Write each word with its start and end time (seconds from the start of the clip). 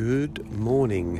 Good 0.00 0.50
morning, 0.50 1.18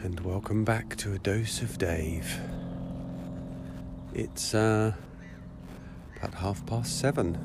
and 0.00 0.20
welcome 0.20 0.64
back 0.64 0.94
to 0.98 1.12
a 1.12 1.18
dose 1.18 1.60
of 1.60 1.76
Dave. 1.76 2.38
It's 4.12 4.54
uh, 4.54 4.92
about 6.16 6.34
half 6.34 6.64
past 6.66 7.00
seven, 7.00 7.36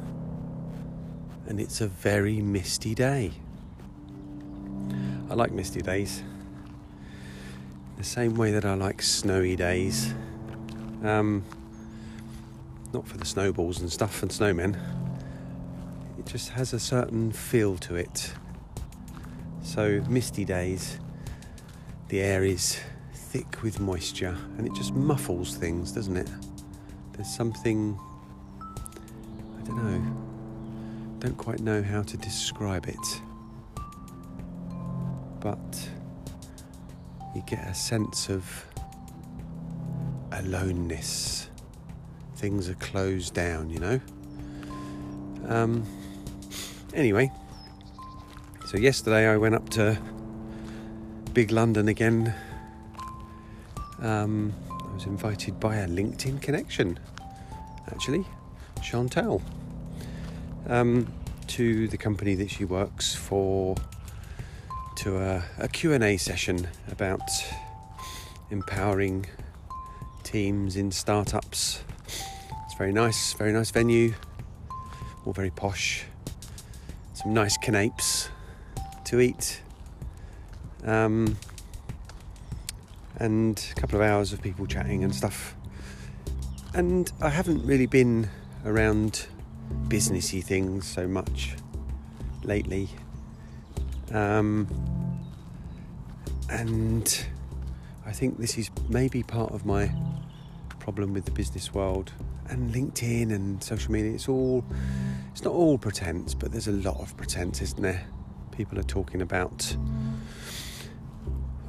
and 1.48 1.60
it's 1.60 1.82
a 1.82 1.88
very 1.88 2.42
misty 2.42 2.94
day. 2.94 3.32
I 5.32 5.34
like 5.34 5.52
misty 5.52 5.82
days, 5.82 6.22
the 7.98 8.04
same 8.04 8.36
way 8.36 8.52
that 8.52 8.66
I 8.66 8.76
like 8.76 9.02
snowy 9.02 9.56
days. 9.56 10.14
Um, 11.04 11.44
not 12.94 13.08
for 13.08 13.18
the 13.18 13.26
snowballs 13.26 13.80
and 13.80 13.92
stuff 13.92 14.22
and 14.22 14.30
snowmen. 14.30 14.80
It 16.20 16.28
just 16.28 16.50
has 16.50 16.72
a 16.72 16.80
certain 16.80 17.32
feel 17.32 17.76
to 17.80 17.96
it. 17.96 18.32
So, 19.62 20.02
misty 20.10 20.46
days, 20.46 21.00
the 22.08 22.22
air 22.22 22.44
is 22.44 22.80
thick 23.14 23.62
with 23.62 23.80
moisture 23.80 24.36
and 24.58 24.66
it 24.66 24.74
just 24.74 24.94
muffles 24.94 25.56
things, 25.56 25.92
doesn't 25.92 26.18
it? 26.18 26.30
There's 27.14 27.30
something, 27.30 28.00
I 28.62 29.62
don't 29.64 29.84
know, 29.84 31.20
don't 31.20 31.38
quite 31.38 31.60
know 31.60 31.84
how 31.84 32.02
to 32.02 32.18
describe 32.18 32.88
it, 32.88 33.22
but 35.40 35.90
you 37.36 37.44
get 37.46 37.68
a 37.68 37.74
sense 37.74 38.30
of 38.30 38.66
aloneness. 40.32 41.50
Things 42.38 42.70
are 42.70 42.76
closed 42.76 43.34
down, 43.34 43.70
you 43.70 43.80
know? 43.80 44.00
Um, 45.48 45.86
anyway, 46.94 47.32
so 48.70 48.78
yesterday 48.78 49.28
I 49.28 49.36
went 49.36 49.56
up 49.56 49.68
to 49.70 50.00
Big 51.34 51.50
London 51.50 51.88
again. 51.88 52.36
Um, 54.00 54.54
I 54.70 54.94
was 54.94 55.06
invited 55.06 55.60
by 55.60 55.78
a 55.78 55.88
LinkedIn 55.88 56.40
connection, 56.40 57.00
actually, 57.88 58.28
Chantal, 58.84 59.42
um, 60.68 61.12
to 61.48 61.88
the 61.88 61.98
company 61.98 62.36
that 62.36 62.52
she 62.52 62.64
works 62.64 63.16
for, 63.16 63.76
to 64.98 65.18
a, 65.18 65.44
a 65.58 65.68
Q&A 65.68 66.18
session 66.18 66.68
about 66.92 67.28
empowering 68.52 69.26
teams 70.22 70.76
in 70.76 70.92
startups. 70.92 71.82
It's 72.06 72.76
very 72.78 72.94
nice, 72.94 73.34
very 73.34 73.52
nice 73.52 73.72
venue, 73.72 74.14
all 75.26 75.34
very 75.34 75.50
posh. 75.50 76.04
Some 77.16 77.34
nice 77.34 77.58
canapes 77.58 78.30
to 79.10 79.20
eat. 79.20 79.62
Um, 80.86 81.36
and 83.18 83.74
a 83.76 83.80
couple 83.80 84.00
of 84.00 84.06
hours 84.06 84.34
of 84.34 84.42
people 84.42 84.68
chatting 84.68 85.04
and 85.04 85.14
stuff. 85.14 85.56
And 86.76 87.12
I 87.20 87.30
haven't 87.30 87.66
really 87.66 87.88
been 87.88 88.30
around 88.66 89.26
businessy 89.88 90.44
things 90.44 90.88
so 90.88 91.08
much 91.08 91.56
lately. 92.44 92.88
Um, 94.12 94.68
and 96.52 97.26
I 98.06 98.12
think 98.12 98.38
this 98.38 98.60
is 98.60 98.70
maybe 98.90 99.24
part 99.24 99.52
of 99.54 99.66
my 99.66 99.92
problem 100.78 101.14
with 101.14 101.26
the 101.26 101.32
business 101.32 101.74
world 101.74 102.12
and 102.48 102.72
LinkedIn 102.72 103.34
and 103.34 103.64
social 103.64 103.92
media. 103.92 104.14
It's 104.14 104.30
all, 104.30 104.64
it's 105.32 105.44
not 105.44 105.54
all 105.54 105.80
pretense, 105.80 106.36
but 106.36 106.52
there's 106.52 106.68
a 106.68 106.74
lot 106.74 107.00
of 107.00 107.18
pretense, 107.18 107.62
isn't 107.64 107.82
there? 107.82 108.08
People 108.60 108.78
are 108.78 108.84
talking 108.84 109.22
about. 109.22 109.74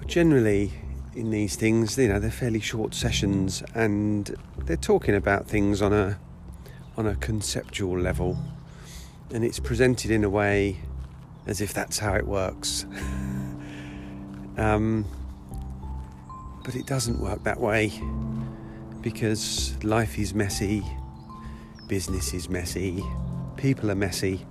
Generally, 0.07 0.73
in 1.15 1.31
these 1.31 1.55
things, 1.55 1.97
you 1.97 2.09
know, 2.09 2.19
they're 2.19 2.33
fairly 2.33 2.59
short 2.59 2.95
sessions, 2.95 3.63
and 3.77 4.37
they're 4.59 4.77
talking 4.77 5.15
about 5.15 5.47
things 5.47 5.83
on 5.83 5.93
a 5.93 6.19
on 6.97 7.07
a 7.07 7.15
conceptual 7.15 7.97
level, 7.97 8.37
and 9.33 9.45
it's 9.45 9.61
presented 9.61 10.11
in 10.11 10.25
a 10.25 10.29
way 10.29 10.79
as 11.47 11.61
if 11.61 11.73
that's 11.73 12.01
how 12.01 12.15
it 12.15 12.27
works. 12.27 12.87
um, 14.57 15.05
but 16.65 16.75
it 16.75 16.87
doesn't 16.87 17.21
work 17.21 17.45
that 17.45 17.61
way 17.61 17.93
because 19.01 19.77
life 19.85 20.19
is 20.19 20.35
messy, 20.35 20.83
business 21.87 22.35
is 22.35 22.49
messy, 22.49 23.01
people 23.57 23.93
are 23.93 23.95
messy, 23.95 24.45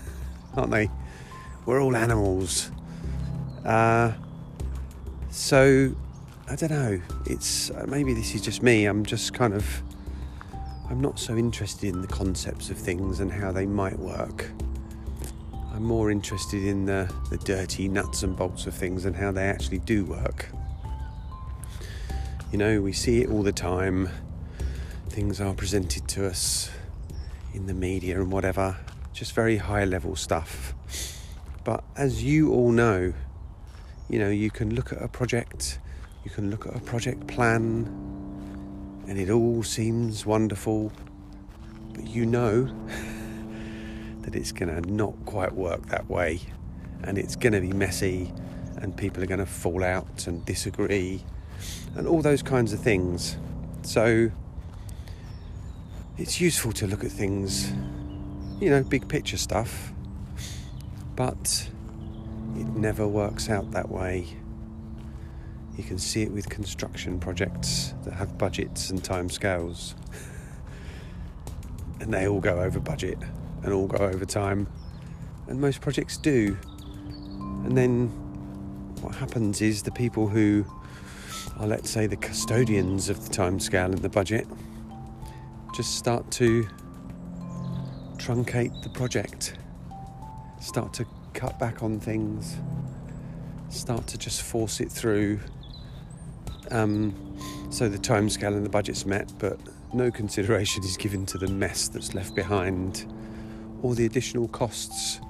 aren't 0.56 0.70
they? 0.70 0.88
We're 1.64 1.80
all 1.80 1.94
animals. 1.96 2.70
Uh, 3.64 4.12
so, 5.30 5.94
I 6.48 6.56
don't 6.56 6.70
know. 6.70 7.00
It's 7.26 7.70
uh, 7.70 7.84
maybe 7.88 8.14
this 8.14 8.34
is 8.34 8.40
just 8.40 8.62
me. 8.62 8.86
I'm 8.86 9.04
just 9.04 9.32
kind 9.32 9.54
of. 9.54 9.82
I'm 10.90 11.00
not 11.00 11.18
so 11.18 11.36
interested 11.36 11.88
in 11.94 12.02
the 12.02 12.08
concepts 12.08 12.68
of 12.68 12.76
things 12.76 13.20
and 13.20 13.32
how 13.32 13.50
they 13.50 13.64
might 13.64 13.98
work. 13.98 14.50
I'm 15.72 15.84
more 15.84 16.10
interested 16.10 16.64
in 16.64 16.84
the, 16.84 17.10
the 17.30 17.38
dirty 17.38 17.88
nuts 17.88 18.24
and 18.24 18.36
bolts 18.36 18.66
of 18.66 18.74
things 18.74 19.06
and 19.06 19.16
how 19.16 19.32
they 19.32 19.44
actually 19.44 19.78
do 19.78 20.04
work. 20.04 20.48
You 22.50 22.58
know, 22.58 22.82
we 22.82 22.92
see 22.92 23.22
it 23.22 23.30
all 23.30 23.42
the 23.42 23.52
time. 23.52 24.10
Things 25.08 25.40
are 25.40 25.54
presented 25.54 26.08
to 26.08 26.26
us 26.26 26.70
in 27.54 27.66
the 27.66 27.74
media 27.74 28.20
and 28.20 28.30
whatever, 28.30 28.76
just 29.14 29.32
very 29.32 29.56
high 29.56 29.86
level 29.86 30.14
stuff. 30.14 30.74
But 31.64 31.84
as 31.96 32.24
you 32.24 32.52
all 32.52 32.72
know, 32.72 33.12
you 34.08 34.18
know, 34.18 34.28
you 34.28 34.50
can 34.50 34.74
look 34.74 34.92
at 34.92 35.00
a 35.00 35.08
project, 35.08 35.78
you 36.24 36.30
can 36.30 36.50
look 36.50 36.66
at 36.66 36.74
a 36.74 36.80
project 36.80 37.26
plan, 37.28 37.86
and 39.06 39.18
it 39.18 39.30
all 39.30 39.62
seems 39.62 40.26
wonderful, 40.26 40.92
but 41.94 42.06
you 42.06 42.26
know 42.26 42.64
that 44.22 44.34
it's 44.34 44.52
going 44.52 44.82
to 44.82 44.90
not 44.90 45.14
quite 45.24 45.52
work 45.54 45.86
that 45.86 46.08
way, 46.10 46.40
and 47.04 47.16
it's 47.16 47.36
going 47.36 47.52
to 47.52 47.60
be 47.60 47.72
messy, 47.72 48.32
and 48.76 48.96
people 48.96 49.22
are 49.22 49.26
going 49.26 49.40
to 49.40 49.46
fall 49.46 49.84
out 49.84 50.26
and 50.26 50.44
disagree, 50.44 51.24
and 51.96 52.08
all 52.08 52.22
those 52.22 52.42
kinds 52.42 52.72
of 52.72 52.80
things. 52.80 53.36
So 53.82 54.30
it's 56.18 56.40
useful 56.40 56.72
to 56.72 56.86
look 56.86 57.04
at 57.04 57.10
things, 57.10 57.72
you 58.60 58.68
know, 58.70 58.82
big 58.82 59.08
picture 59.08 59.36
stuff, 59.36 59.92
but 61.16 61.68
it 62.56 62.66
never 62.68 63.06
works 63.06 63.48
out 63.48 63.70
that 63.72 63.88
way. 63.88 64.26
You 65.76 65.84
can 65.84 65.98
see 65.98 66.22
it 66.22 66.30
with 66.30 66.48
construction 66.48 67.18
projects 67.18 67.94
that 68.04 68.12
have 68.14 68.36
budgets 68.36 68.90
and 68.90 69.02
timescales. 69.02 69.94
and 72.00 72.12
they 72.12 72.28
all 72.28 72.40
go 72.40 72.60
over 72.60 72.78
budget 72.80 73.18
and 73.62 73.72
all 73.72 73.86
go 73.86 74.04
over 74.04 74.24
time. 74.24 74.66
And 75.48 75.60
most 75.60 75.80
projects 75.80 76.16
do. 76.16 76.56
And 77.64 77.76
then 77.76 78.08
what 79.00 79.14
happens 79.14 79.60
is 79.60 79.82
the 79.82 79.92
people 79.92 80.28
who 80.28 80.64
are, 81.58 81.66
let's 81.66 81.90
say, 81.90 82.06
the 82.06 82.16
custodians 82.16 83.08
of 83.08 83.28
the 83.28 83.34
timescale 83.34 83.86
and 83.86 83.98
the 83.98 84.08
budget 84.08 84.46
just 85.74 85.96
start 85.96 86.30
to 86.32 86.66
truncate 88.16 88.82
the 88.82 88.88
project, 88.90 89.54
start 90.62 90.92
to 90.94 91.06
cut 91.34 91.58
back 91.58 91.82
on 91.82 91.98
things, 91.98 92.56
start 93.68 94.06
to 94.06 94.18
just 94.18 94.42
force 94.42 94.80
it 94.80 94.90
through. 94.90 95.40
Um, 96.70 97.14
so 97.70 97.88
the 97.88 97.98
timescale 97.98 98.54
and 98.54 98.64
the 98.64 98.70
budget's 98.70 99.04
met, 99.04 99.32
but 99.38 99.58
no 99.92 100.10
consideration 100.10 100.84
is 100.84 100.96
given 100.96 101.26
to 101.26 101.38
the 101.38 101.48
mess 101.48 101.88
that's 101.88 102.14
left 102.14 102.34
behind. 102.34 103.12
Or 103.82 103.94
the 103.94 104.06
additional 104.06 104.46
costs 104.48 105.20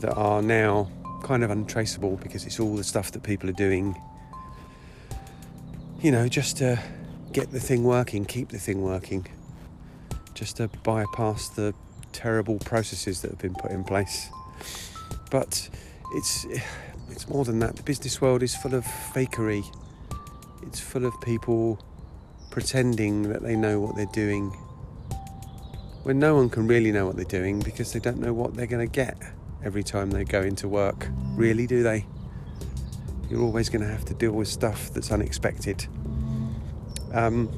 that 0.00 0.12
are 0.14 0.42
now 0.42 0.90
kind 1.22 1.44
of 1.44 1.50
untraceable 1.50 2.16
because 2.16 2.44
it's 2.44 2.58
all 2.58 2.76
the 2.76 2.84
stuff 2.84 3.12
that 3.12 3.22
people 3.22 3.48
are 3.48 3.54
doing, 3.54 4.00
you 6.02 6.10
know, 6.10 6.28
just 6.28 6.56
to 6.58 6.78
get 7.32 7.50
the 7.50 7.60
thing 7.60 7.84
working, 7.84 8.24
keep 8.24 8.48
the 8.48 8.58
thing 8.58 8.82
working, 8.82 9.26
just 10.34 10.56
to 10.56 10.68
bypass 10.82 11.48
the 11.50 11.72
terrible 12.16 12.58
processes 12.60 13.20
that 13.20 13.30
have 13.30 13.38
been 13.38 13.54
put 13.54 13.70
in 13.70 13.84
place. 13.84 14.28
But 15.30 15.68
it's 16.14 16.46
it's 17.10 17.28
more 17.28 17.44
than 17.44 17.58
that. 17.60 17.76
The 17.76 17.82
business 17.82 18.20
world 18.20 18.42
is 18.42 18.56
full 18.56 18.74
of 18.74 18.84
fakery. 18.84 19.64
It's 20.62 20.80
full 20.80 21.04
of 21.04 21.20
people 21.20 21.78
pretending 22.50 23.22
that 23.28 23.42
they 23.42 23.54
know 23.54 23.80
what 23.80 23.96
they're 23.96 24.06
doing 24.06 24.50
when 26.04 26.18
no 26.18 26.36
one 26.36 26.48
can 26.48 26.66
really 26.66 26.92
know 26.92 27.04
what 27.04 27.16
they're 27.16 27.24
doing 27.24 27.60
because 27.60 27.92
they 27.92 27.98
don't 27.98 28.18
know 28.18 28.32
what 28.32 28.54
they're 28.54 28.66
going 28.66 28.86
to 28.86 28.90
get 28.90 29.18
every 29.64 29.82
time 29.82 30.10
they 30.10 30.24
go 30.24 30.40
into 30.40 30.68
work. 30.68 31.08
Really, 31.34 31.66
do 31.66 31.82
they? 31.82 32.06
You're 33.28 33.42
always 33.42 33.68
going 33.68 33.82
to 33.82 33.90
have 33.90 34.04
to 34.06 34.14
deal 34.14 34.32
with 34.32 34.48
stuff 34.48 34.90
that's 34.94 35.10
unexpected. 35.10 35.86
Um, 37.12 37.50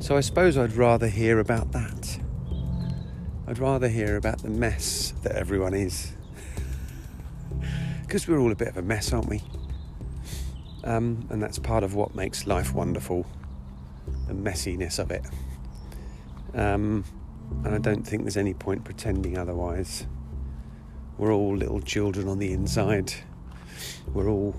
so 0.00 0.16
I 0.16 0.20
suppose 0.20 0.56
I'd 0.56 0.72
rather 0.72 1.08
hear 1.08 1.38
about 1.38 1.72
that. 1.72 2.18
I'd 3.52 3.58
rather 3.58 3.88
hear 3.90 4.16
about 4.16 4.38
the 4.38 4.48
mess 4.48 5.12
that 5.24 5.36
everyone 5.36 5.74
is. 5.74 6.14
because 8.00 8.26
we're 8.26 8.38
all 8.38 8.50
a 8.50 8.54
bit 8.56 8.68
of 8.68 8.78
a 8.78 8.82
mess, 8.82 9.12
aren't 9.12 9.28
we? 9.28 9.42
Um, 10.84 11.28
and 11.28 11.42
that's 11.42 11.58
part 11.58 11.84
of 11.84 11.94
what 11.94 12.14
makes 12.14 12.46
life 12.46 12.72
wonderful 12.72 13.26
the 14.26 14.32
messiness 14.32 14.98
of 14.98 15.10
it. 15.10 15.26
Um, 16.54 17.04
and 17.62 17.74
I 17.74 17.76
don't 17.76 18.04
think 18.04 18.22
there's 18.22 18.38
any 18.38 18.54
point 18.54 18.84
pretending 18.84 19.36
otherwise. 19.36 20.06
We're 21.18 21.34
all 21.34 21.54
little 21.54 21.82
children 21.82 22.28
on 22.28 22.38
the 22.38 22.54
inside. 22.54 23.12
We're 24.14 24.30
all, 24.30 24.54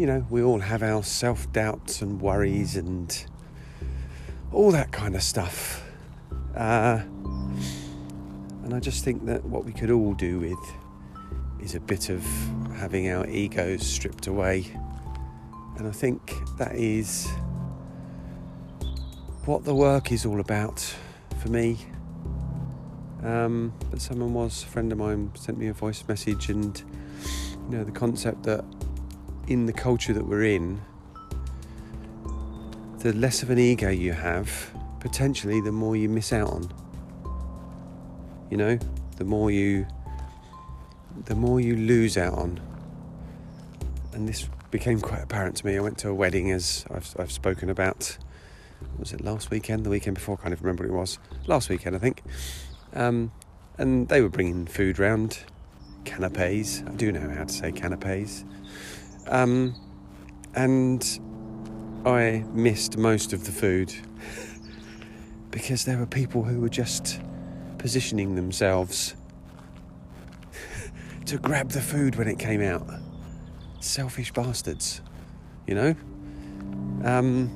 you 0.00 0.06
know, 0.06 0.26
we 0.30 0.42
all 0.42 0.58
have 0.58 0.82
our 0.82 1.04
self 1.04 1.52
doubts 1.52 2.02
and 2.02 2.20
worries 2.20 2.74
and 2.74 3.24
all 4.50 4.72
that 4.72 4.90
kind 4.90 5.14
of 5.14 5.22
stuff. 5.22 5.84
Uh, 6.56 7.02
and 8.66 8.74
I 8.74 8.80
just 8.80 9.04
think 9.04 9.24
that 9.26 9.44
what 9.44 9.64
we 9.64 9.72
could 9.72 9.92
all 9.92 10.12
do 10.12 10.40
with 10.40 10.74
is 11.60 11.76
a 11.76 11.80
bit 11.80 12.10
of 12.10 12.20
having 12.74 13.08
our 13.08 13.24
egos 13.28 13.86
stripped 13.86 14.26
away. 14.26 14.66
And 15.76 15.86
I 15.86 15.92
think 15.92 16.32
that 16.58 16.74
is 16.74 17.28
what 19.44 19.64
the 19.64 19.72
work 19.72 20.10
is 20.10 20.26
all 20.26 20.40
about 20.40 20.80
for 21.40 21.48
me. 21.48 21.78
Um, 23.22 23.72
but 23.88 24.02
someone 24.02 24.34
was, 24.34 24.64
a 24.64 24.66
friend 24.66 24.90
of 24.90 24.98
mine 24.98 25.30
sent 25.36 25.58
me 25.58 25.68
a 25.68 25.72
voice 25.72 26.02
message, 26.08 26.48
and 26.48 26.76
you 27.70 27.78
know, 27.78 27.84
the 27.84 27.92
concept 27.92 28.42
that 28.42 28.64
in 29.46 29.66
the 29.66 29.72
culture 29.72 30.12
that 30.12 30.26
we're 30.26 30.42
in, 30.42 30.80
the 32.98 33.12
less 33.12 33.44
of 33.44 33.50
an 33.50 33.60
ego 33.60 33.90
you 33.90 34.12
have, 34.12 34.50
potentially 34.98 35.60
the 35.60 35.70
more 35.70 35.94
you 35.94 36.08
miss 36.08 36.32
out 36.32 36.50
on. 36.50 36.85
You 38.50 38.56
know, 38.56 38.78
the 39.16 39.24
more 39.24 39.50
you 39.50 39.86
the 41.24 41.34
more 41.34 41.60
you 41.60 41.76
lose 41.76 42.16
out 42.16 42.34
on. 42.34 42.60
And 44.12 44.28
this 44.28 44.48
became 44.70 45.00
quite 45.00 45.22
apparent 45.22 45.56
to 45.56 45.66
me. 45.66 45.76
I 45.76 45.80
went 45.80 45.98
to 45.98 46.08
a 46.08 46.14
wedding 46.14 46.50
as 46.52 46.84
I've, 46.90 47.14
I've 47.18 47.32
spoken 47.32 47.70
about. 47.70 48.16
Was 48.98 49.12
it 49.12 49.22
last 49.22 49.50
weekend? 49.50 49.84
The 49.84 49.90
weekend 49.90 50.14
before? 50.14 50.36
I 50.38 50.42
can't 50.42 50.52
even 50.52 50.64
remember 50.64 50.84
what 50.84 50.90
it 50.90 50.96
was. 50.96 51.18
Last 51.46 51.68
weekend, 51.68 51.96
I 51.96 51.98
think. 51.98 52.22
Um, 52.92 53.32
and 53.78 54.08
they 54.08 54.20
were 54.20 54.28
bringing 54.28 54.66
food 54.66 54.98
round, 54.98 55.38
canapes. 56.04 56.82
I 56.86 56.90
do 56.92 57.12
know 57.12 57.28
how 57.30 57.44
to 57.44 57.52
say 57.52 57.72
canapes. 57.72 58.44
Um, 59.26 59.74
and 60.54 61.20
I 62.04 62.44
missed 62.52 62.96
most 62.96 63.32
of 63.32 63.44
the 63.44 63.52
food 63.52 63.94
because 65.50 65.84
there 65.84 65.98
were 65.98 66.06
people 66.06 66.42
who 66.44 66.60
were 66.60 66.68
just 66.68 67.20
positioning 67.86 68.34
themselves 68.34 69.14
to 71.24 71.38
grab 71.38 71.68
the 71.68 71.80
food 71.80 72.16
when 72.16 72.26
it 72.26 72.36
came 72.36 72.60
out. 72.60 72.84
Selfish 73.78 74.32
bastards, 74.32 75.00
you 75.68 75.74
know? 75.76 75.94
Um, 77.04 77.48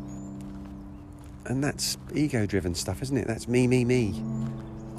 and 1.46 1.64
that's 1.64 1.98
ego 2.14 2.46
driven 2.46 2.76
stuff, 2.76 3.02
isn't 3.02 3.16
it? 3.16 3.26
That's 3.26 3.48
me, 3.48 3.66
me, 3.66 3.84
me. 3.84 4.22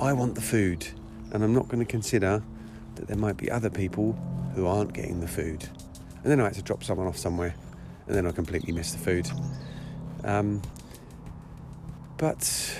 I 0.01 0.11
want 0.11 0.35
the 0.35 0.41
food, 0.41 0.85
and 1.31 1.45
I'm 1.45 1.53
not 1.53 1.69
going 1.69 1.79
to 1.79 1.89
consider 1.89 2.43
that 2.95 3.07
there 3.07 3.15
might 3.15 3.37
be 3.37 3.49
other 3.49 3.69
people 3.69 4.11
who 4.53 4.67
aren't 4.67 4.91
getting 4.91 5.21
the 5.21 5.29
food. 5.29 5.63
And 6.23 6.25
then 6.25 6.41
I 6.41 6.43
had 6.43 6.55
to 6.55 6.61
drop 6.61 6.83
someone 6.83 7.07
off 7.07 7.15
somewhere, 7.15 7.55
and 8.07 8.13
then 8.13 8.27
I 8.27 8.33
completely 8.33 8.73
missed 8.73 8.97
the 8.97 8.99
food. 8.99 9.31
Um, 10.25 10.61
but 12.17 12.75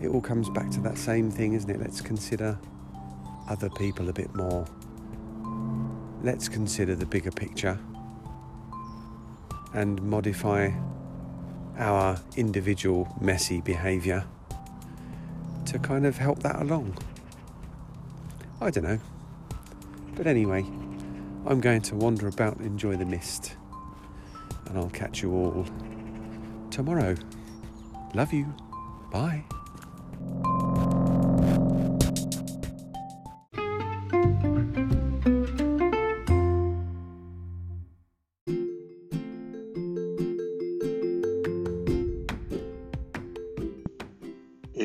it 0.00 0.08
all 0.08 0.20
comes 0.20 0.48
back 0.50 0.70
to 0.70 0.80
that 0.80 0.98
same 0.98 1.30
thing, 1.30 1.54
isn't 1.54 1.70
it? 1.70 1.80
Let's 1.80 2.00
consider 2.00 2.58
other 3.48 3.70
people 3.70 4.08
a 4.08 4.12
bit 4.12 4.34
more 4.34 4.66
let's 6.22 6.48
consider 6.48 6.94
the 6.94 7.06
bigger 7.06 7.30
picture 7.30 7.78
and 9.74 10.02
modify 10.02 10.70
our 11.78 12.20
individual 12.36 13.08
messy 13.20 13.60
behaviour 13.60 14.24
to 15.66 15.78
kind 15.78 16.06
of 16.06 16.16
help 16.16 16.42
that 16.42 16.60
along. 16.60 16.96
I 18.60 18.70
don't 18.70 18.84
know. 18.84 18.98
But 20.16 20.26
anyway, 20.26 20.64
I'm 21.46 21.60
going 21.60 21.82
to 21.82 21.94
wander 21.94 22.26
about 22.26 22.56
and 22.56 22.66
enjoy 22.66 22.96
the 22.96 23.04
mist. 23.04 23.54
And 24.66 24.76
I'll 24.76 24.90
catch 24.90 25.22
you 25.22 25.32
all 25.32 25.66
tomorrow. 26.70 27.14
Love 28.14 28.32
you. 28.32 28.52
Bye. 29.12 29.44